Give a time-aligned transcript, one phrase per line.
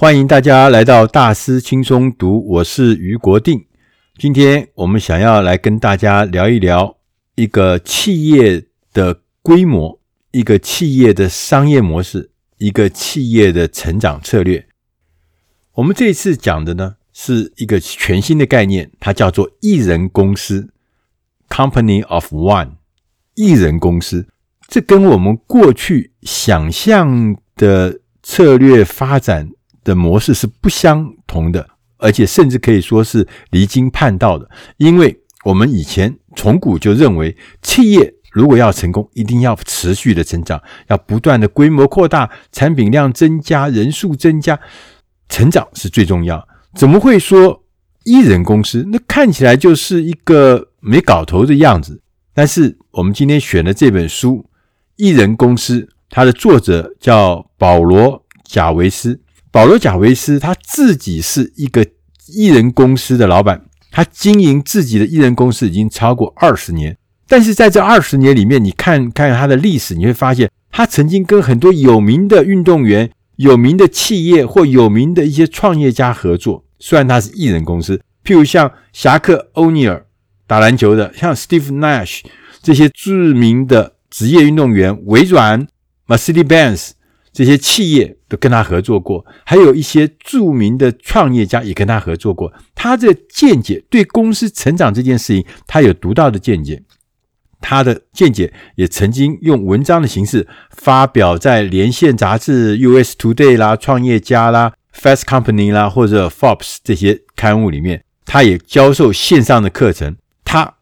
[0.00, 3.66] 欢迎大家来到大师轻松读，我是于国定。
[4.16, 6.98] 今天我们想要来跟大家聊一聊
[7.34, 9.98] 一个企业的规模、
[10.30, 14.68] 一个企业的商业模式、一个企业的成长策略。
[15.72, 20.72] 我们这次讲的呢是一个全新的概念，它叫做一人公司
[21.48, 22.74] （Company of One）。
[23.34, 24.28] 一人公司，
[24.68, 29.50] 这跟我们过去想象的策略发展
[29.84, 34.48] 的模式是不相同的，而且甚至可以说是离经叛道的。
[34.76, 44.58] 因为我们以前从古就认为，企业如果要成功，一定要持续的成长，要不断的规模扩大，产品量增加，人数增加，
[45.28, 46.46] 成长是最重要。
[46.74, 47.64] 怎么会说
[48.04, 48.86] 一人公司？
[48.92, 52.00] 那看起来就是一个没搞头的样子。
[52.34, 54.36] 但是我们今天选的这本书
[54.96, 59.20] 《一人公司》，它的作者叫保罗·贾维斯。
[59.50, 61.86] 保罗·贾维斯他自己是一个
[62.26, 66.96] 艺人公司的老板，他经营自己的艺人公司已经超过二十年。
[67.26, 76.64] 但是在这二十年里面，你看看他的历史，你会发现他曾经跟很多有名的运动员、有名的企业或有名的一些创业家合作。
[76.78, 80.06] 虽然他是艺人公司，譬如像侠客欧尼尔
[80.46, 82.20] 打篮球的，像 Steve Nash
[82.62, 85.66] 这些著名的职业运动员，微软、
[86.06, 86.90] Mercedes-Benz。
[87.38, 92.52] 这些企业都跟他合作过，还有一些著名的创业家也跟他合作过。
[92.74, 96.82] 他的见解对公司成长这件事情，他有独到的见解。
[97.60, 108.02] 他的见解也曾经用文章的形式发表在《连线》杂志、US Today 啦、创业家啦、Fast Company 啦或者 Forbes 这些刊物里面。
[108.24, 110.16] 他也教授线上的课程。
[110.44, 110.74] 他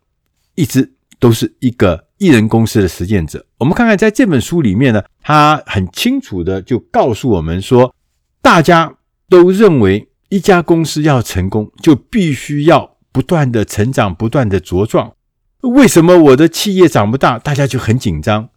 [0.55, 2.06] 一直都是一个。
[2.19, 7.95] 艺人公司的实践者，我们看看在这本书里面呢，他很清楚的就告诉我们说，
[8.41, 8.97] 大家
[9.29, 15.13] 都认为一家公司要成功，就必须要不断的成长，不断的茁壮。
[15.61, 18.49] 为什么我的企业长不大，大家就很紧张？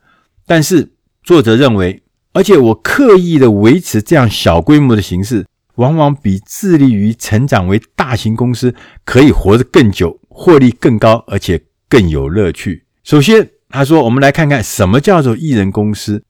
[0.46, 0.94] 但是
[1.24, 2.04] 作者认为，
[2.34, 12.86] 而且我刻意的维持这样小规模的形式，往往比致力于成长为大型公司可以活得更久，获利更高，而且更有乐趣。
[13.10, 16.24] 首先，他说：“我们来看看什么叫做艺人公司。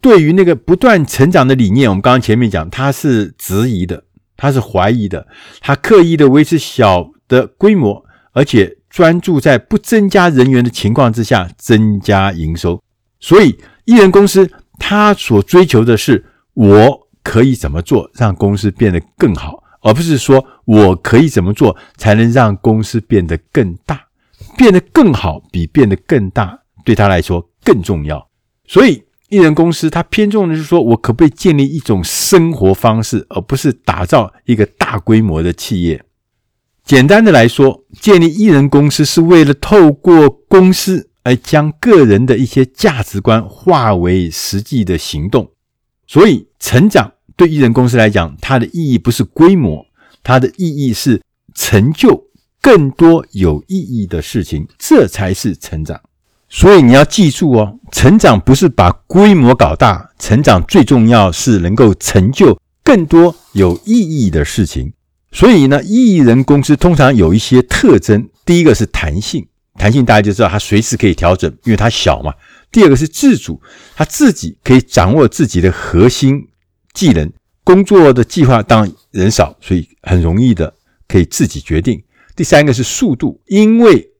[0.00, 4.02] 对于那个不断成长的理念，我们刚刚前面讲，他是质疑的，
[4.34, 5.26] 他是怀疑的，
[5.60, 12.82] 他刻意的维持小的规模，而且专注在不增加人员的情况之下增加营收。
[13.20, 16.24] 所以，艺人公司他所追求的是，
[16.54, 24.00] 我可以怎么做让公司变得更好，而不是说我可以怎么做才能让公司变得更大。”
[24.56, 28.28] 变得更好，比变得更大对他来说更重要。
[28.66, 36.02] 所以，艺人公司他偏重的是说，我可不可以建立一种生活方式，而不是打造一个大规模的企业。
[36.84, 45.50] 简单的来说，建立艺人公司是为了透过公司而将个人的一些价值观化为实际的行动。
[46.06, 49.84] 所以，成长对艺人公司来讲，它的意义不是规模，
[50.22, 51.20] 它的意义是
[51.52, 52.25] 成就。
[52.66, 56.00] 更多有意义的事情，这才是成长。
[56.48, 64.92] 所以你要记住哦，成长不是把规模搞大，成长最重要是能够成就更多有意义的事情。
[65.30, 69.46] 所以呢，艺人公司通常有一些特征，第一个是弹性，
[69.78, 72.34] 弹性大家就知道它随时可以调整，因为它小嘛。
[72.72, 73.62] 第二个是自主，
[73.94, 76.48] 它自己可以掌握自己的核心
[76.92, 77.32] 技能，
[77.62, 80.74] 工作的计划当然人少，所以很容易的
[81.06, 82.02] 可以自己决定。
[82.36, 84.10] 第三个是速度，因为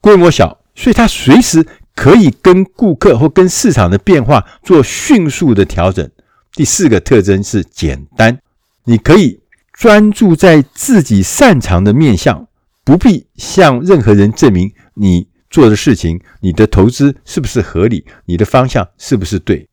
[0.00, 6.10] 规模小，所以它随时可以跟顾客或跟市场的变化做迅速的调整。
[6.54, 8.40] 第四个特征是简单，
[8.84, 9.42] 你可以
[9.74, 12.48] 专注在自己擅长的面向，
[12.82, 19.68] 不必向任何人证明你做的事情、你的投资是不是合理、你的方向是不是对。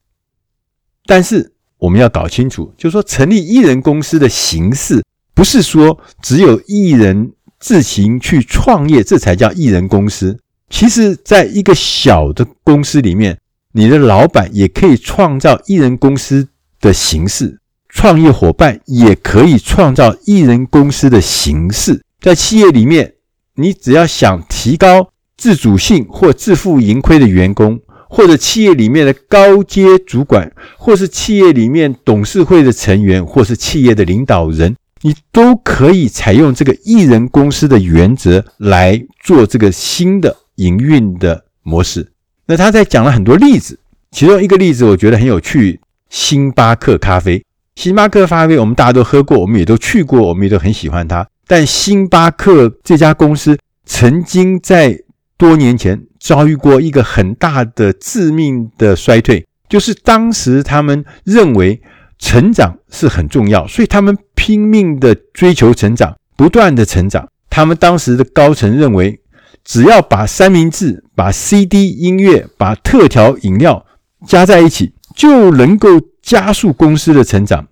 [1.05, 5.01] 但是我们要搞清楚，就是说成立一人公司的形式，
[5.33, 7.31] 不是说只有一人。
[7.59, 10.39] 自行去创业，这才叫艺人公司。
[10.69, 13.39] 其实，在一个小的公司里面，
[13.73, 16.49] 你的老板也可以创造艺人公司
[16.81, 17.59] 的形式，
[17.89, 22.03] 创业伙伴也可以创造艺人公司的形式。
[22.19, 23.13] 在企业里面，
[23.55, 34.75] 你只要想提高自主性或自负盈亏的员工，或者企业里面的高阶主管，或是企业里面董事会的成员，或是企业的领导人。
[35.01, 42.11] 你都可以采用这个一人公司的原则来做这个新的营运的模式。
[42.45, 43.79] 那他在讲了很多例子，
[44.11, 45.79] 其中一个例子我觉得很有趣：
[46.09, 47.43] 星巴克咖啡。
[47.75, 51.27] 星巴克咖啡我们大家都喝过，我们也都去过，我们也都很喜欢它。
[51.45, 54.99] 但星巴克这家公司曾经在
[55.37, 61.81] 多年前遭遇过一个很大的致命的衰退，就是当时他们认为
[62.19, 67.27] 成长是很重要，所以他们拼命的追求成长，不断的成长。
[67.49, 69.19] 他们当时的高层认为，
[69.63, 73.85] 只要把三明治、把 CD 音乐、把特调饮料
[74.27, 75.89] 加在一起，就能够
[76.21, 77.67] 加速公司的成长。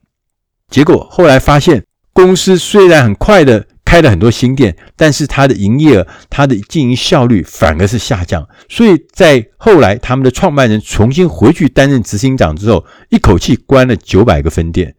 [0.70, 1.84] 结果后来发现，
[2.14, 3.68] 公司虽然很快的。
[3.86, 8.46] 开了很多新店，但是它的营业额、它的经营效率反而是下降。
[8.68, 14.96] 所以在后来，他们的创办人重新回去担任执行长之后，一口气关了九百个分店，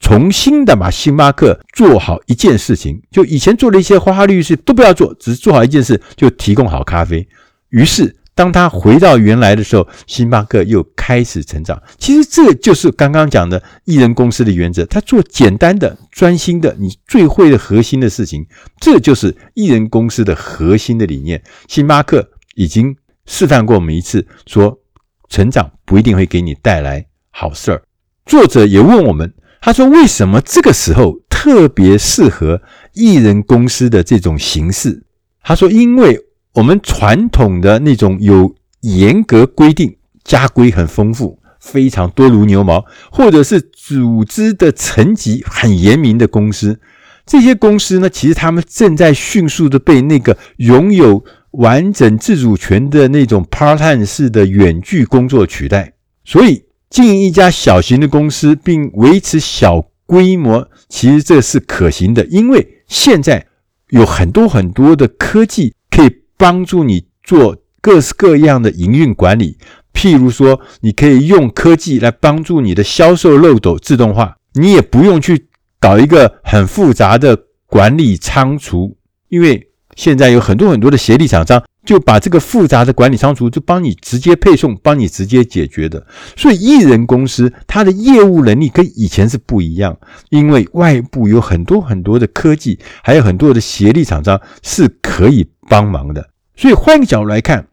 [0.00, 3.00] 重新的把星巴克做好一件事情。
[3.12, 7.28] 就以前做的一些花花绿绿事都不要做，只是做好一件事，就提供好咖啡。
[7.68, 8.16] 于是。
[8.36, 11.80] 当他回到原来的时候，星巴克又开始成长。
[11.98, 18.44] 其实这就是刚刚讲的艺人公司的原则，他做简单的、专心的、你最会的核心的事情，
[18.80, 21.40] 这就是艺人公司的核心的理念。
[21.68, 24.80] 星巴克已经示范过我们一次，说
[25.28, 27.82] 成长不一定会给你带来好事儿。
[28.26, 32.60] 作者也问我们，他说为什么这个时候特别适合
[32.94, 35.04] 艺人公司的这种形式？
[35.40, 36.20] 他说因为。
[36.54, 46.78] 我们传统的那种有严格规定、家规很丰富、非常多如牛毛，或者是组织的层级很严明的公司，
[47.26, 55.94] 这些公司呢，其实他们正在迅速的被那个拥有完整自主权的那种 part-time 式的远距工作取代。
[56.24, 63.44] 所以，经营一家小型的公司并维持小规模，其实这是可行的，因为现在
[63.88, 66.23] 有很多很多的科技可以。
[66.36, 69.58] 帮助你做各式各样的营运管理，
[69.92, 75.48] 譬如说，你可以用科技来帮助你的销售漏斗自动化，你也不用去
[75.78, 78.96] 搞一个很复杂的管理仓储，
[79.28, 86.06] 因为现在有很多很多的协力厂商就把这个复杂的管理仓储就帮你直接配送，帮你直接解决的。
[86.36, 89.98] 所以，艺人公司它的业务能力跟以前是不一样，
[90.30, 96.30] 因为外部有很多很多的科技，还有很多的协力厂商是可以帮忙的。
[96.56, 97.66] 所以换个角度来看，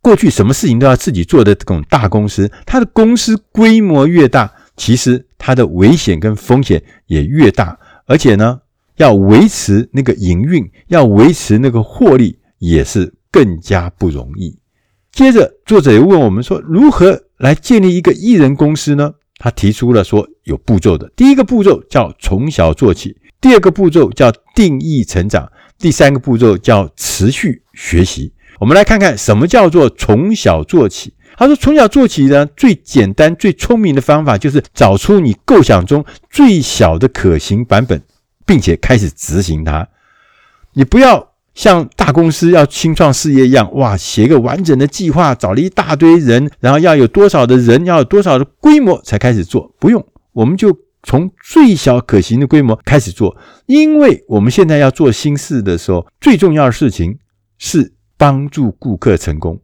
[0.00, 8.60] 过去什么事情都要自己做的这种大公司，它的公司规模越大，其实它的危险跟风险也越大，而且呢，
[8.96, 14.56] 要维持那个营运，要维持那个获利，也是更加不容易。
[15.10, 19.14] 接着，作者又问我们说，如何来建立一个艺人公司呢？
[19.38, 25.50] 他提出了说有步骤的，第一个步骤叫从小做起，第二个步骤叫定义成长。
[25.76, 28.32] 第三个步骤叫持续学习。
[28.60, 31.12] 我们来看看什么叫做从小做起。
[31.36, 38.00] 他说，从小做起呢，最简单、最聪明的方法就是找出你构想中最小的可行版本，
[38.46, 39.88] 并且开始执行它。
[40.74, 49.74] 你不要像大公司要新创事业一样，哇，写个完整的计划，找了一大堆人，然后要有多少的人，要有多少的规模才开始做。
[49.78, 50.76] 不用，我们就。
[51.06, 53.36] 从最小可行的规模开始做，
[53.66, 57.18] 因为我们现在要做新事的时候，最重要的事情
[57.58, 59.60] 是帮助顾客成功，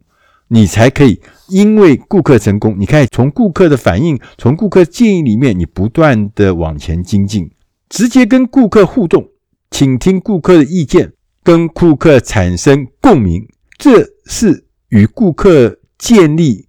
[0.48, 7.50] 你才可以因为顾客成功，你可以从顾客的反应，从顾客建议里面，你不断的往前精进，
[7.88, 9.26] 直接跟顾客互动，
[9.70, 13.46] 倾听顾客的意见，跟顾客产生共鸣，
[13.78, 16.68] 这是与顾客建立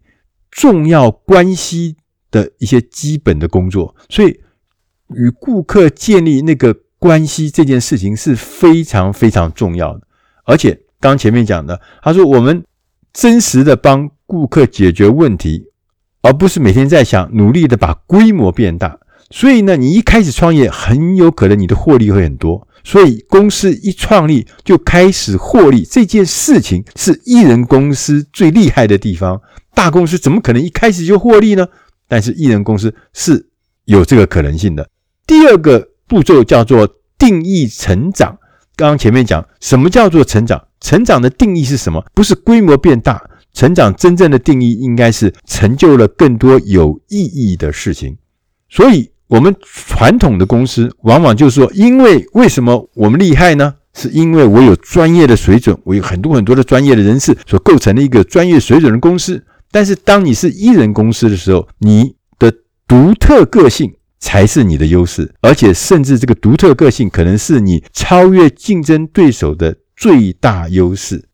[0.50, 1.98] 重要关系
[2.30, 4.40] 的一些基本的工作，所以。
[5.14, 10.08] 与顾客建立那个关系这件事情是非常非常重要的，
[10.46, 12.64] 而且刚前面讲的，他说我们
[13.12, 15.66] 真实的帮顾客解决问题，
[16.22, 19.02] 而不是每天在想努力的把规模变大。
[19.30, 29.42] 所以呢，你一开始创业很有可能你的获利会很多，所以公司一创立就开始获利这件事情是艺人公司最厉害的地方。
[29.74, 31.68] 大公司怎么可能一开始就获利呢？
[32.08, 33.48] 但是艺人公司是
[33.86, 34.90] 有这个可能性的。
[35.26, 38.38] 第二个步骤叫做定义成长。
[38.76, 40.68] 刚刚前面讲什么叫做成长？
[40.80, 42.04] 成长的定义是什么？
[42.14, 43.22] 不是规模变大，
[43.54, 48.18] 成长真正的定义应该是成就了更多有意义的事情。
[48.68, 53.74] 所以，我们传统的公司往往就是说，因为为什么我们厉害呢？
[53.94, 59.42] 是因为我有专业的水准，我有很多很多的专业的人士所构成的一个专业水准的公司。
[59.72, 62.54] 但是，当你是一人公司的时候，你的
[62.88, 63.94] 独特个性。
[64.24, 71.26] 才是你的优势，而且甚至这个独特个性可能是你超越竞争对手的最大优势。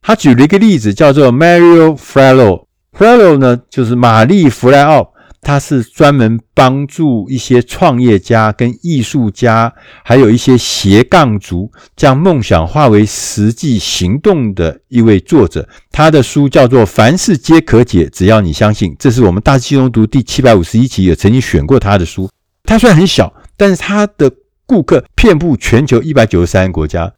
[0.00, 2.64] 他举了一个例子，叫做 Mario Frello。
[2.96, 5.09] Frello 呢，就是玛丽·弗莱奥。
[5.42, 9.72] 它是专门帮助一些创业家、跟艺术家，
[10.04, 15.66] 还有一些斜杠族，将梦想化为实际行动的一位作者。
[15.90, 18.92] 他的书叫做《凡事皆可解，只要你相信》。
[18.98, 22.28] 这是我们大师轻松读第七百五十一期也曾经选过他的书。
[22.64, 24.30] 他虽然很小，但是他的
[24.66, 27.10] 顾客遍布全球一百九十三个国家。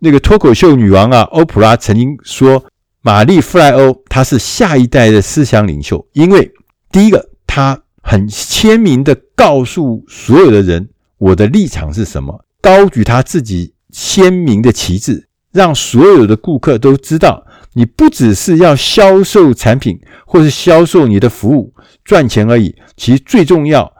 [0.00, 2.64] 那个脱口秀女王啊，欧普拉曾经说，
[3.00, 6.50] 玛丽弗莱欧她是下一代的思想领袖，因为
[6.90, 7.30] 第一个。
[7.52, 10.88] 他很鲜明地告诉所有的人，
[11.18, 23.92] 我的立场是什么，高举他自己鲜明的旗帜，让所有的顾客都知道，你不只是要销售产品或是销售你的服务赚钱而已，其实最重要，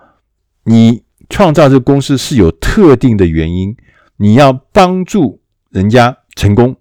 [0.62, 3.76] 你创造这个公司是有特定的原因，
[4.19, 5.40] 你要帮助
[5.71, 6.76] 人家成功，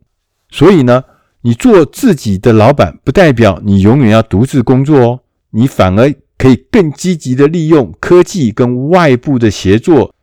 [0.51, 1.03] 所以呢，
[1.41, 6.13] 你做自己的老板，不代表你永远要独自工作哦，你反而。
[6.39, 10.15] 可以更积极的利用科技跟外部的协作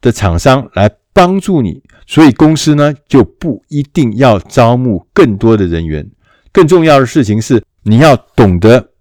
[0.00, 6.10] 的厂商来帮助你，所以公司呢就不一定要招募更多的人员。
[6.50, 8.92] 更重要的事情是，你要懂得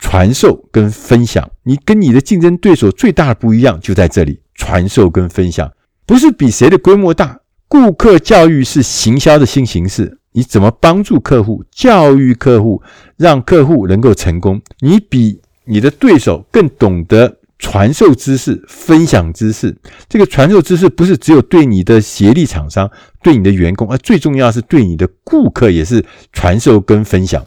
[0.00, 1.48] 传授跟分享。
[1.62, 5.72] 你跟你的竞争对手最大的不一样就在这里，传授跟分享，
[6.04, 7.38] 不是比谁的规模大。
[7.68, 12.82] 顾客教育是行销的新形式，你怎么帮助客户、教育客户，
[13.16, 14.60] 让客户能够成功？
[14.80, 15.40] 你比。
[15.66, 19.76] 你的对手更懂得传授知识、分享知识。
[20.08, 22.90] 这个传授知识不是只有对你的协力厂商、
[23.22, 27.44] 对你的员工，而最重要是对你的顾客也是传授跟分享。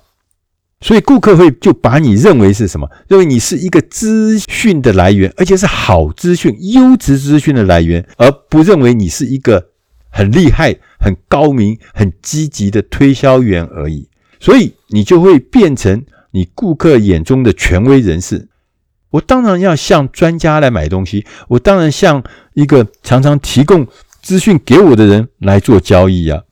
[0.81, 2.89] 所以顾客会就把你认为是什么？
[3.07, 9.69] 认为你是一个资讯的来源，而且是好资讯、优质资讯的来源，而不认为你是一个
[10.09, 14.09] 很厉害、很高明、很积极的推销员而已。
[14.39, 16.03] 所以你就会变成。
[16.31, 18.47] 你顾客眼中的权威人士，
[19.09, 23.87] 我当然要向专家来买东西，我当然向一个常常提供
[24.21, 26.43] 资讯给我的人来做交易啊。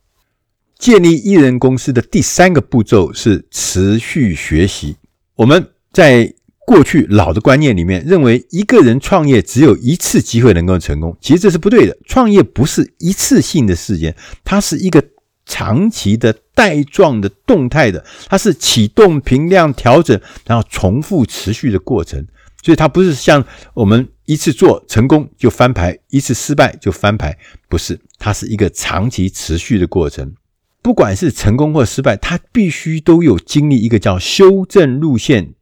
[0.78, 4.96] 建立一人公司的第三个步骤是持续学习。
[5.36, 6.34] 我们在
[6.66, 11.96] 过去老的观念里面认为，一个人创业只有一次机会能够成功，其实这是不对的。
[12.06, 15.02] 创业不是一次性的事件，它是一个。
[15.48, 22.24] 长期的带状的动态的，它是启动、评量、调整，然后重复持续的过程，
[22.62, 27.36] 所以它不是像我们一次做成功就翻牌，一次失败就翻牌，
[27.68, 30.34] 不是，它是一个长期持续的过程。
[30.82, 35.54] 不管是成功或失败，它必须都有经历一个叫修正路线、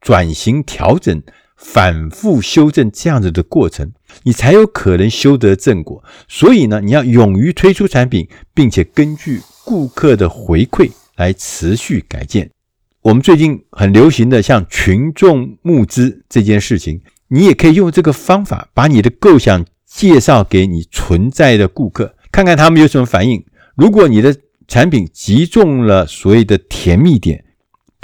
[0.00, 1.22] 转型、调整。
[1.64, 3.90] 反复修正这样子的过程，
[4.22, 6.04] 你才有可能修得正果。
[6.28, 12.48] 所以呢，你要勇于推出产品，并且根据顾客的回馈来持续改进。
[13.00, 23.44] 我们最近很流行的像群众募资这件事情，你也可以用这个方法，把你的构想介绍给你存在的顾客，看看他们有什么反应。
[23.74, 24.36] 如果你的
[24.68, 27.43] 产品击中了所谓的甜蜜点，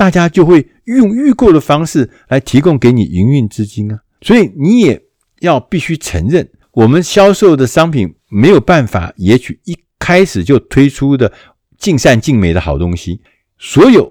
[0.00, 4.98] 大家就会用预购的方式来提供给你营运资金啊，所以你也
[5.40, 11.30] 要必须承认，我们销售的商品没有办法，也许一开始就推出的
[11.76, 13.20] 尽善尽美的好东西。
[13.58, 14.10] 所有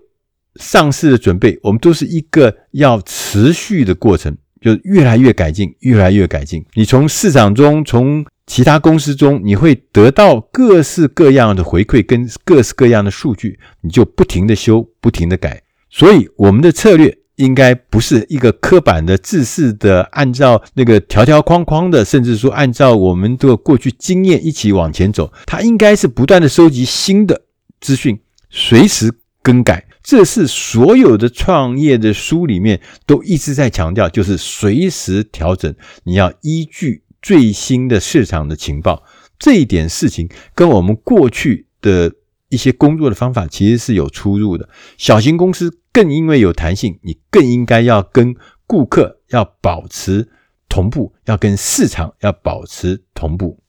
[0.58, 6.64] 上市的准备，我们都是一个要持续的过程，就越来越改进，越来越改进。
[6.76, 15.64] 你从市场中，从其他公司中，你会得到各式各样的回馈跟各式各样的数据，你就不停的修，不停的改。
[15.90, 25.34] 所以，我们的策略应该不是一个刻板的、制式的，按照那个条条框框的，甚至说按照我们的过去经验一起往前走。
[25.48, 27.42] 它应该是不断的收集新的
[27.82, 28.20] 资讯，
[28.52, 29.88] 随时更改。
[30.04, 35.74] 这是所有的创业的书里面都一直在强调，就是随时调整。
[36.04, 39.04] 你要依据最新的市场的情报，
[39.40, 42.14] 这一点事情跟我们过去的。
[42.50, 44.68] 一些工作的方法其实是有出入的。
[44.98, 48.36] 小型公司更因为有弹性，你更应该要跟
[48.68, 50.28] 顾客要保持
[50.68, 53.60] 同步，要跟市场要保持同步。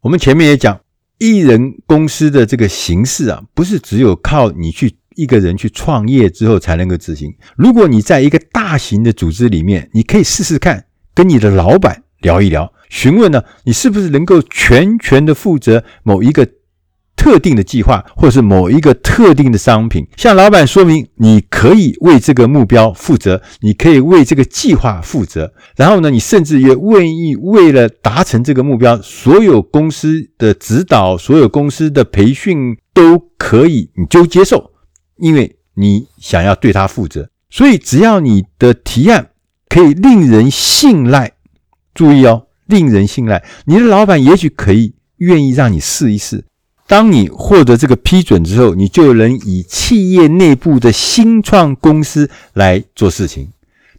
[0.00, 0.80] 我们前面也讲，
[1.18, 7.34] 一人公司的这个形式啊，不是只有靠你去一个人去创业之后才能够执行。
[7.56, 16.46] 如果你在一个大型的组织里面，你可以试试看，跟你的老板聊一聊，询问呢，你是不是能够全权的负责某一个。
[17.26, 25.52] 特定的计划，或是某一个特定的商品，向老板说明你可以为这个目标负责，你可以为这个计划负责。
[25.74, 34.70] 然后呢，你甚至也愿意为了达成这个目标，所有公司的指导、所有公司的培训都可以，你就接受，
[35.16, 37.28] 因为你想要对他负责。
[37.50, 39.30] 所以，只要你的提案
[39.68, 41.32] 可以令人信赖。
[41.92, 43.42] 注意哦，令人信赖。
[43.64, 46.44] 你的老板也许可以愿意让你试一试。
[46.88, 53.48] 当你获得这个批准之后，你就能以企业内部的新创公司来做事情。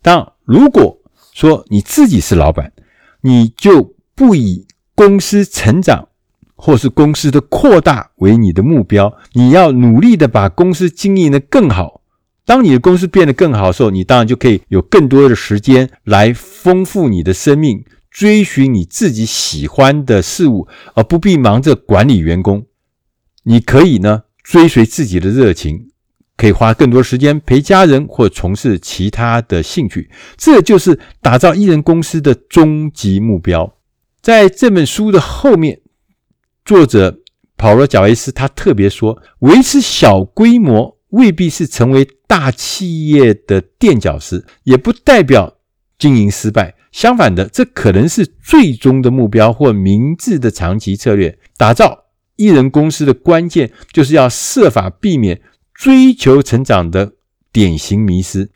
[0.02, 0.98] 当如果
[1.34, 2.72] 说你自己是老板，
[3.22, 4.66] 你就不以
[4.96, 6.08] 公司成长
[6.56, 12.02] 或是公司的扩大为你的目标，你要努力的把公司经营的更好。
[12.46, 22.66] 当你的公司变得更好的时候，你当然就可以有更多的时间来丰富你的生命，追寻你自己喜欢的事物，而不必忙着管理员工。
[23.50, 25.90] 你可以呢追随自己的热情，
[26.36, 33.78] 可以花更多时间陪家人或从事其他的兴趣，这就是打造艺人公司的终极目标。
[34.22, 35.80] 在这本书的后面，
[36.66, 37.20] 作者
[37.56, 45.58] 保罗·贾维斯他特别说，维持小规模未必是成为大企业的垫脚石，也不代表
[45.98, 46.76] 经营失败。
[46.92, 51.40] 相反的，这可能是最终的目标或明智的长期策略。
[51.56, 52.07] 打造
[52.38, 55.42] 艺人公司的关键，就是要设法避免
[55.74, 57.16] 追求成长的
[57.52, 58.50] 典型迷失。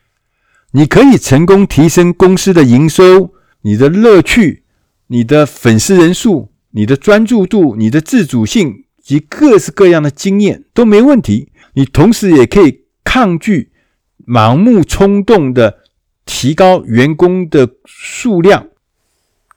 [0.72, 4.62] 你可以成功提升公司的营收、你的乐趣、
[5.08, 11.52] 你的粉丝人数、你的专注度、你的自主性及各式各样的经验都没问题。
[11.74, 13.72] 你同时也可以抗拒
[14.26, 15.80] 盲目冲动的
[16.24, 18.68] 提高员工的数量、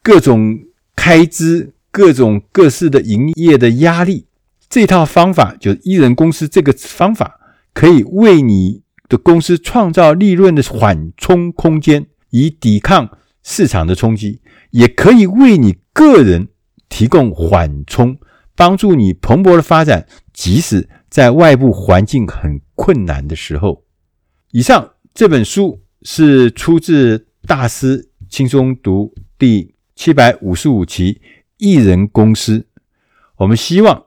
[0.02, 0.60] 各种
[0.96, 1.75] 开支。
[1.96, 4.28] 各种各式的营业的压力，
[4.68, 7.40] 这套方法就是一人公司这个方法，
[7.74, 16.50] 可以为你的公司创造利润的缓冲空间，以抵抗市场的冲击；也可以为你个人
[16.90, 18.18] 提供缓冲，
[18.58, 23.86] 帮助你蓬勃的发展，即使在外部环境很困难的时候。
[24.52, 31.22] 以上这本书是出自《大师轻松读》第七百五十五期。
[31.58, 32.68] 艺人公司，
[33.38, 34.06] 我们希望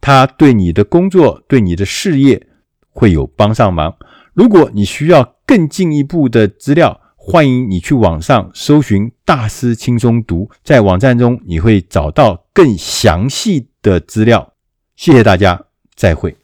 [0.00, 2.48] 他对你的工作、对你的事业
[2.88, 3.96] 会有帮上忙。
[4.34, 14.54] 如果你需要更进一步的资料，欢迎你去网上搜寻“大师轻松读”，在网站中你会找到更详细的资料。
[14.96, 16.36] 谢谢大家，再会。